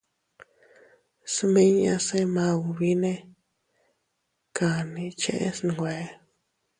[1.35, 3.13] Smiñase maubine
[4.57, 5.93] kani cheʼe snwe.